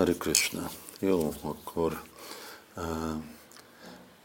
[0.00, 0.70] Hari Krishna.
[1.00, 2.02] Jó, akkor
[2.76, 2.84] uh,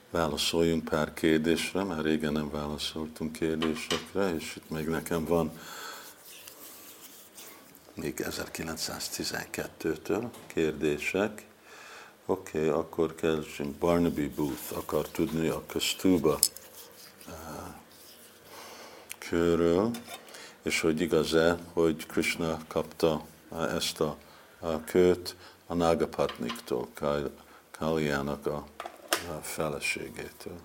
[0.10, 5.60] válaszoljunk pár kérdésre, mert régen nem válaszoltunk kérdésekre, és itt még nekem van
[7.94, 11.46] még 1912-től kérdések.
[12.26, 16.40] Oké, okay, akkor keresünk Barnaby Booth akar tudni a Kastuba
[17.28, 17.34] uh,
[19.18, 19.92] körről,
[20.62, 24.18] és hogy igaz-e, hogy Krishna kapta uh, ezt a,
[24.60, 25.36] a kőt
[25.68, 26.88] a Nagapatniktól,
[27.72, 28.66] Kaliának a,
[29.30, 30.60] a feleségétől.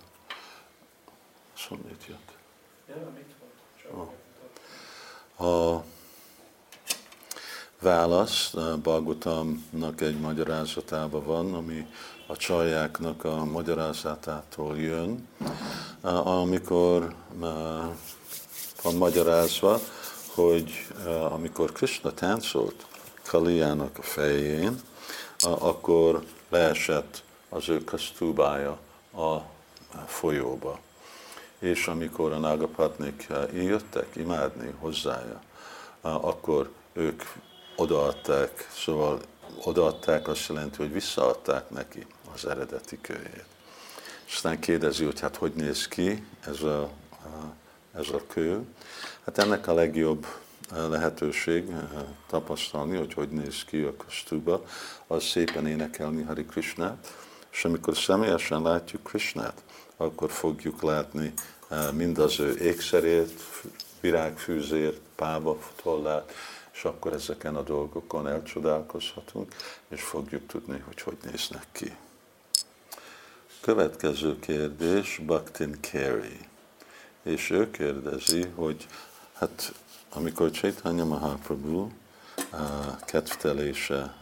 [1.69, 2.39] Mondja, itt jött.
[5.49, 5.85] A
[7.81, 11.87] válasz Bagutamnak egy magyarázatában van, ami
[12.27, 15.29] a csajáknak a magyarázatától jön,
[16.25, 17.15] amikor
[18.83, 19.81] van magyarázva,
[20.35, 20.87] hogy
[21.31, 22.87] amikor Krishna táncolt
[23.23, 24.81] Kaliának a fején,
[25.43, 28.79] akkor leesett az ő kasztúbája
[29.15, 29.37] a
[30.07, 30.79] folyóba.
[31.59, 35.41] És amikor a nágapatnik jöttek imádni hozzája,
[36.01, 37.23] akkor ők
[37.77, 39.21] odaadták, szóval
[39.65, 43.45] odaadták azt jelenti, hogy visszaadták neki az eredeti kőjét.
[44.27, 46.91] És aztán kérdezi, hogy hát hogy néz ki ez a,
[47.95, 48.65] ez a kő.
[49.25, 50.27] Hát ennek a legjobb
[50.75, 51.89] lehetőség eh,
[52.27, 54.65] tapasztalni, hogy hogy néz ki a kostuba,
[55.07, 57.17] az szépen énekelni Hari Krishnát,
[57.53, 59.63] és amikor személyesen látjuk Krishnát,
[59.97, 61.33] akkor fogjuk látni
[61.69, 63.33] eh, mind az ő ékszerét,
[64.01, 66.33] virágfűzért, pába tollát,
[66.73, 69.55] és akkor ezeken a dolgokon elcsodálkozhatunk,
[69.89, 71.93] és fogjuk tudni, hogy hogy néznek ki.
[73.61, 76.39] Következő kérdés, Baktin Carey.
[77.23, 78.87] És ő kérdezi, hogy
[79.33, 79.73] hát
[80.13, 81.89] amikor Chaitanya Mahaprabhu
[83.05, 84.15] kedvtelése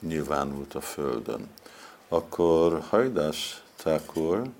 [0.00, 1.48] nyilvánult a Földön,
[2.08, 4.50] akkor Hajdas Thakur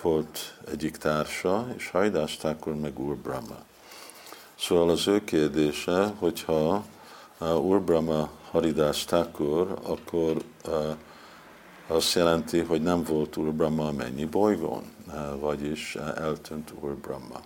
[0.00, 3.56] volt egyik társa, és Hajdas Thakur meg Úr Brahma.
[4.58, 6.84] Szóval az ő kérdése, hogyha
[7.38, 10.42] Úr Brahma Haridas Thakur, akkor
[11.86, 14.82] azt jelenti, hogy nem volt Úr Brahma mennyi bolygón,
[15.38, 17.40] vagyis eltűnt Úr Brahma.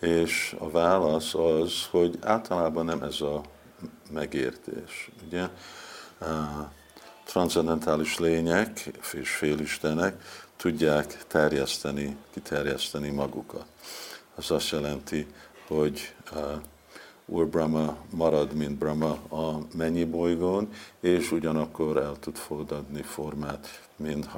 [0.00, 3.40] És a válasz az, hogy általában nem ez a
[4.10, 5.10] megértés.
[5.26, 5.48] Ugye?
[7.24, 10.22] Transzendentális lények és félistenek
[10.56, 13.66] tudják terjeszteni, kiterjeszteni magukat.
[14.34, 15.26] Az azt jelenti,
[15.66, 16.14] hogy
[17.26, 20.68] Úr Brahma marad, mint Brahma a mennyi bolygón,
[21.00, 24.28] és ugyanakkor el tud fogadni formát, mint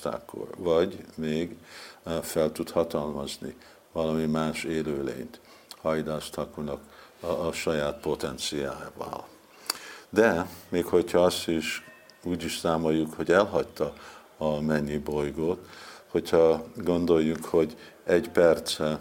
[0.00, 0.48] Thakur.
[0.56, 1.56] Vagy még
[2.02, 3.54] eh, fel tud hatalmazni
[3.92, 5.40] valami más élőlényt
[6.30, 6.80] Thakurnak
[7.20, 9.26] a, a saját potenciálával.
[10.10, 11.84] De még hogyha azt is
[12.22, 13.92] úgy is számoljuk, hogy elhagyta
[14.36, 15.66] a mennyi bolygót,
[16.06, 19.00] hogyha gondoljuk, hogy egy perce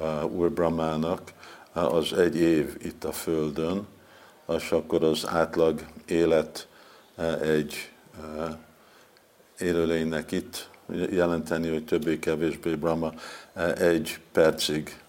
[0.00, 1.32] uh, Úr Brahmának
[1.72, 3.86] az egy év itt a Földön,
[4.48, 6.68] és akkor az átlag élet
[7.16, 7.92] e, egy
[8.22, 8.58] e,
[9.58, 10.68] élőlénynek itt
[11.10, 13.12] jelenteni, hogy többé-kevésbé Brahma
[13.54, 15.00] e, egy percig,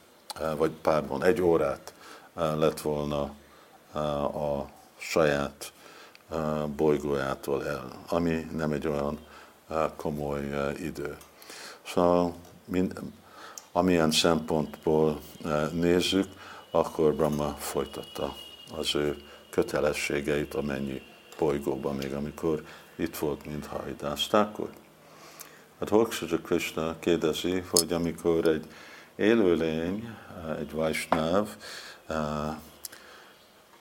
[0.57, 1.93] vagy párban, egy órát
[2.33, 3.21] lett volna
[4.23, 5.71] a saját
[6.75, 9.19] bolygójától el, ami nem egy olyan
[9.95, 11.17] komoly idő.
[11.85, 12.35] Szóval,
[12.65, 12.99] mind,
[13.71, 15.19] amilyen szempontból
[15.71, 16.27] nézzük,
[16.71, 18.35] akkor Brahma folytatta
[18.75, 19.17] az ő
[19.49, 21.01] kötelességeit a mennyi
[21.37, 22.65] bolygóban, még amikor
[22.95, 24.69] itt volt, mint Haridás Thakur.
[25.79, 28.65] Hát Hokshaja Krishna kérdezi, hogy amikor egy
[29.15, 30.15] élőlény,
[30.59, 31.49] egy Vaisnav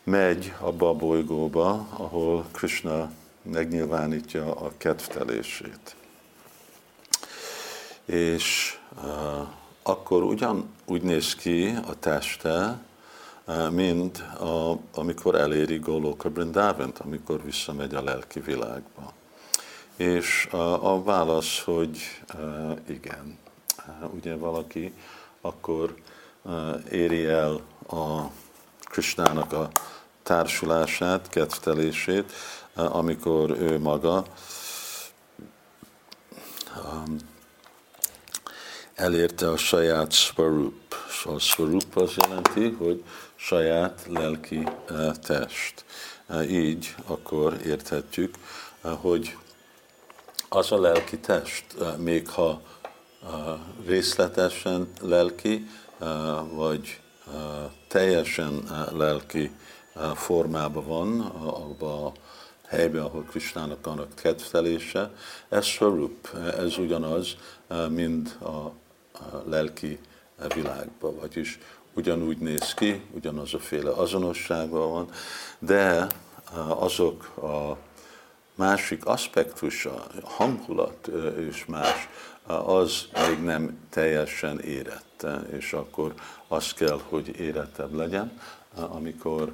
[0.05, 3.11] megy abba a bolygóba, ahol Krishna
[3.43, 5.97] megnyilvánítja a kedvtelését.
[8.05, 8.79] És
[9.91, 12.79] akkor ugyan úgy néz ki a teste,
[13.45, 19.13] eh, mint a, amikor eléri Goloka Brindavent, amikor visszamegy a lelki világba.
[19.97, 21.99] És a, a válasz, hogy
[22.39, 23.39] uh, igen,
[24.15, 24.95] ugye valaki
[25.41, 25.95] akkor
[26.91, 28.31] éri el a
[28.81, 29.71] Krisnának a
[30.23, 32.33] társulását, kedvtelését,
[32.77, 34.25] uh, amikor ő maga
[39.01, 40.95] elérte a saját svarup.
[41.25, 43.05] A svarup az jelenti, hogy
[43.37, 45.85] saját lelki eh, test.
[46.27, 48.35] Eh, így akkor érthetjük,
[48.83, 49.37] eh, hogy
[50.49, 51.65] az a lelki test,
[51.97, 52.63] még ha
[53.87, 55.67] részletesen lelki,
[56.53, 57.01] vagy
[57.89, 58.63] teljesen
[58.93, 59.51] lelki
[60.15, 62.13] formában van, abban a
[62.67, 65.11] helyben, ahol Krisnának annak kedvelése,
[65.49, 67.37] ez Swarup, ez ugyanaz,
[67.89, 68.73] mint a
[69.45, 69.99] lelki
[70.55, 71.59] világban, vagyis
[71.95, 75.11] ugyanúgy néz ki, ugyanaz a féle azonosságban van,
[75.59, 76.07] de
[76.69, 77.77] azok a
[78.55, 82.09] másik aspektusa, a hangulat és más,
[82.47, 86.15] az még nem teljesen érett, és akkor
[86.49, 88.41] az kell, hogy érettebb legyen,
[88.75, 89.53] amikor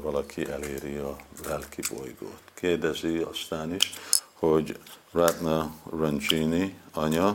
[0.00, 1.16] valaki eléri a
[1.48, 2.42] lelki bolygót.
[2.54, 3.92] Kérdezi aztán is,
[4.34, 4.78] hogy
[5.12, 7.34] Ratna Ranjini anya,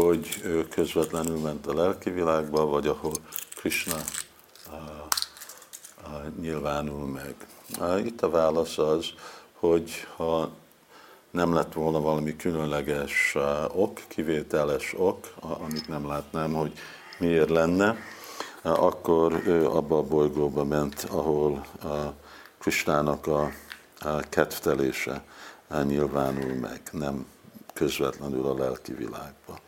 [0.00, 3.12] hogy ő közvetlenül ment a lelki világba, vagy ahol
[3.56, 3.96] Krishna
[4.70, 4.78] uh,
[6.04, 7.34] uh, nyilvánul meg.
[8.06, 9.06] Itt a válasz az,
[9.52, 10.50] hogy ha
[11.30, 13.36] nem lett volna valami különleges
[13.72, 16.72] ok, kivételes ok, amit nem látnám, hogy
[17.18, 17.96] miért lenne,
[18.62, 21.66] akkor ő abba a bolygóba ment, ahol
[22.58, 23.50] Kristának a
[24.28, 25.24] kedvtelése
[25.84, 27.26] nyilvánul meg, nem
[27.74, 29.58] közvetlenül a lelki világba.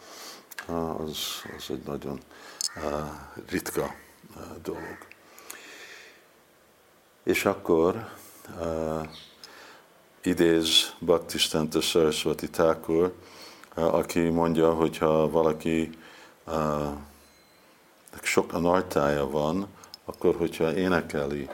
[1.05, 1.19] Az,
[1.57, 2.21] az egy nagyon
[3.49, 3.95] ritka
[4.63, 4.99] dolog.
[7.23, 8.09] És akkor
[10.23, 13.15] idéz Bhaktistanta Saraswati Thakur,
[13.75, 15.91] aki mondja, hogyha valaki
[18.23, 19.67] sok a nartája van,
[20.05, 21.49] akkor hogyha énekeli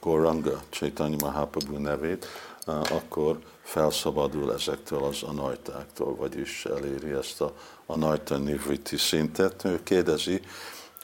[0.00, 2.26] Goranga, Chaitanya Mahaprabhu nevét,
[2.66, 7.52] akkor felszabadul ezektől az anajtáktól, vagyis eléri ezt a
[7.86, 9.64] anajta nivriti szintet.
[9.64, 10.40] Ő kérdezi,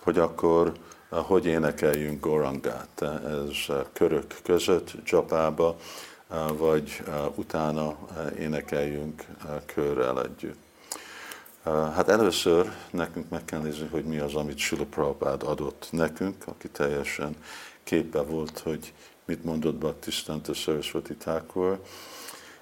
[0.00, 0.72] hogy akkor
[1.08, 3.02] hogy énekeljünk Gorangát.
[3.26, 5.76] Ez körök között, csapába,
[6.52, 7.02] vagy
[7.34, 7.96] utána
[8.38, 9.24] énekeljünk
[9.66, 10.60] körrel együtt.
[11.64, 16.68] Hát először nekünk meg kell nézni, hogy mi az, amit Sula Prabhupád adott nekünk, aki
[16.68, 17.36] teljesen
[17.84, 18.92] képbe volt, hogy
[19.24, 21.80] mit mondott Bhaktistanta Saraswati Thakur,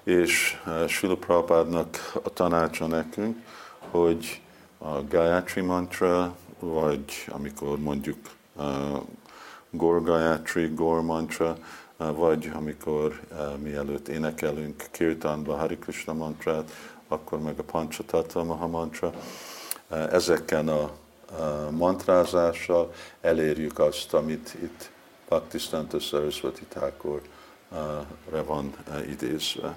[0.03, 3.37] és Sula Prabhupádnak a tanácsa nekünk,
[3.79, 4.41] hogy
[4.77, 8.17] a Gayatri mantra, vagy amikor mondjuk
[9.69, 11.57] Gor Gayatri, Gor mantra,
[11.97, 13.21] vagy amikor
[13.57, 16.71] mielőtt énekelünk Kirtanba Hari Krishna mantrát,
[17.07, 19.13] akkor meg a Pancsatattva Maha mantra.
[19.89, 20.91] Ezeken a
[21.69, 24.91] mantrázással elérjük azt, amit itt
[25.31, 27.21] Bhaktisztanta Saraswati Thakur
[28.29, 28.75] re van
[29.09, 29.75] idézve.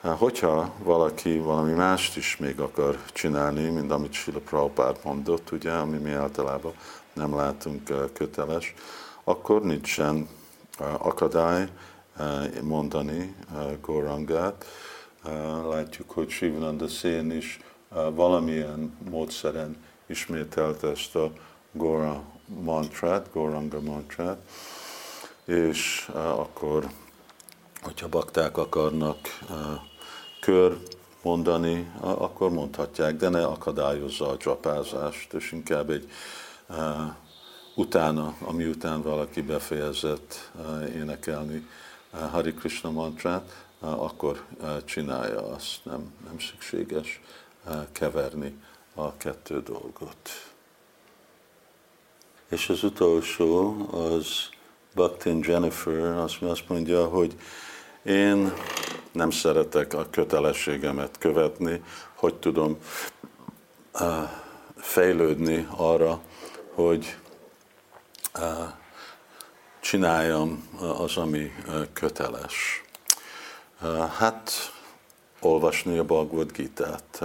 [0.00, 5.96] Hogyha valaki valami mást is még akar csinálni, mint amit Sila Prabhupád mondott, ugye, ami
[5.96, 6.72] mi általában
[7.12, 8.74] nem látunk köteles,
[9.24, 10.28] akkor nincsen
[10.98, 11.68] akadály
[12.62, 13.34] mondani
[13.80, 14.64] Gorangát.
[15.68, 17.60] Látjuk, hogy Sivananda Szén is
[18.14, 19.76] valamilyen módszeren
[20.06, 21.32] ismételt ezt a
[21.72, 22.22] Gora
[22.58, 24.38] mantrát, Goranga mantrát,
[25.44, 26.90] és akkor,
[27.82, 29.18] hogyha bakták akarnak
[30.40, 30.78] kör
[31.22, 36.10] mondani, akkor mondhatják, de ne akadályozza a csapázást, és inkább egy
[37.74, 40.50] utána, ami után valaki befejezett
[40.94, 41.68] énekelni
[42.10, 44.44] Hari Krishna mantrát, akkor
[44.84, 47.20] csinálja azt, nem, nem szükséges
[47.92, 48.62] keverni
[48.94, 50.49] a kettő dolgot.
[52.50, 54.48] És az utolsó az
[54.94, 57.34] Bhaktin Jennifer, azt, azt mondja, hogy
[58.02, 58.52] én
[59.12, 61.82] nem szeretek a kötelességemet követni,
[62.14, 62.78] hogy tudom
[64.76, 66.20] fejlődni arra,
[66.74, 67.16] hogy
[69.80, 71.52] csináljam az, ami
[71.92, 72.84] köteles.
[74.18, 74.72] Hát
[75.40, 77.20] olvasni a Bhagavad Gita-t.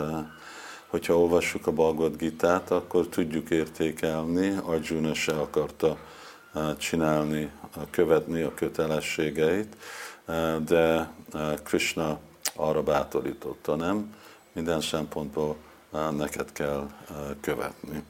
[0.96, 4.58] Hogyha olvassuk a Bhagavad Gita-t, akkor tudjuk értékelni.
[4.64, 5.98] Arjuna se akarta
[6.78, 7.52] csinálni,
[7.90, 9.76] követni a kötelességeit,
[10.66, 11.12] de
[11.64, 12.20] Krishna
[12.56, 14.16] arra bátorította, nem?
[14.54, 15.56] Minden szempontból
[16.12, 16.90] neked kell
[17.42, 18.04] követni.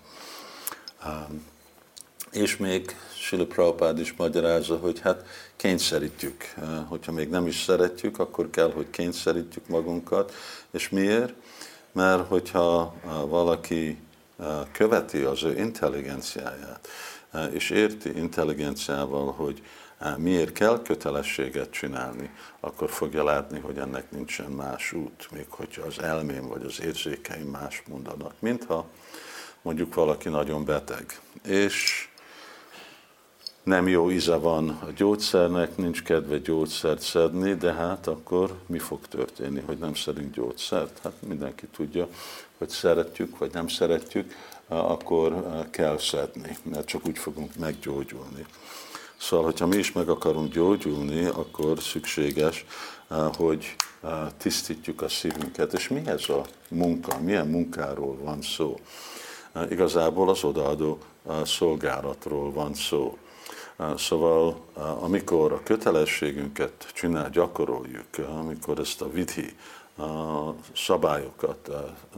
[2.32, 5.26] És még Sila Prabhupád is magyarázza, hogy hát
[5.56, 6.54] kényszerítjük.
[6.88, 10.34] Hogyha még nem is szeretjük, akkor kell, hogy kényszerítjük magunkat.
[10.72, 11.34] És miért?
[11.96, 12.94] Mert hogyha
[13.28, 13.98] valaki
[14.72, 16.88] követi az ő intelligenciáját,
[17.52, 19.64] és érti intelligenciával, hogy
[20.18, 26.02] miért kell kötelességet csinálni, akkor fogja látni, hogy ennek nincsen más út, még hogyha az
[26.02, 28.86] elmém vagy az érzékeim más mondanak, mintha
[29.62, 32.08] mondjuk valaki nagyon beteg, és
[33.66, 39.08] nem jó íze van a gyógyszernek, nincs kedve gyógyszert szedni, de hát akkor mi fog
[39.08, 41.00] történni, hogy nem szedünk gyógyszert?
[41.04, 42.08] Hát mindenki tudja,
[42.58, 44.34] hogy szeretjük, vagy nem szeretjük,
[44.68, 48.46] akkor kell szedni, mert csak úgy fogunk meggyógyulni.
[49.18, 52.66] Szóval, hogyha mi is meg akarunk gyógyulni, akkor szükséges,
[53.38, 53.76] hogy
[54.38, 55.74] tisztítjuk a szívünket.
[55.74, 57.20] És mi ez a munka?
[57.20, 58.80] Milyen munkáról van szó?
[59.70, 60.98] Igazából az odaadó
[61.44, 63.18] szolgálatról van szó.
[63.98, 64.66] Szóval
[65.00, 69.56] amikor a kötelességünket csinál, gyakoroljuk, amikor ezt a vidhi
[69.98, 71.70] a szabályokat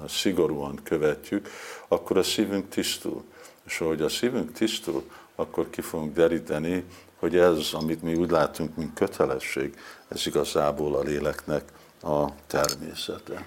[0.08, 1.50] szigorúan követjük,
[1.88, 3.24] akkor a szívünk tisztul.
[3.66, 5.04] És ahogy a szívünk tisztul,
[5.36, 6.84] akkor ki fogunk deríteni,
[7.20, 11.64] hogy ez, amit mi úgy látunk, mint kötelesség, ez igazából a léleknek
[12.02, 13.46] a természete.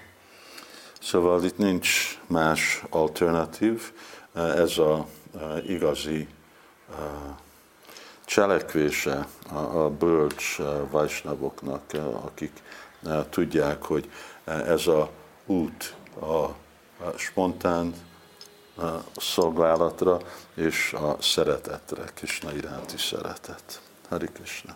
[1.01, 3.91] Szóval itt nincs más alternatív,
[4.33, 5.07] ez a
[5.67, 6.27] igazi
[8.31, 10.57] cselekvése a bölcs
[10.89, 11.81] vajsnavoknak,
[12.25, 12.51] akik
[13.29, 14.11] tudják, hogy
[14.43, 15.09] ez a
[15.45, 16.47] út a
[17.17, 17.93] spontán
[19.17, 20.17] szolgálatra
[20.55, 23.81] és a szeretetre, Krishna iránti szeretet.
[24.09, 24.75] Hari Krishna.